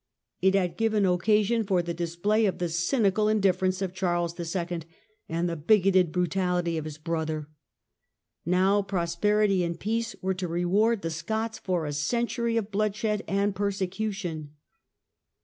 [0.41, 4.81] It had given occasion for the display of the cynical indifference of Charles II.,
[5.29, 7.47] and the bigoted bru tality of his brother.
[8.43, 13.53] Now prosperity and peace were to reward the Scots for a century of bloodshed and
[13.53, 14.55] persecu tion.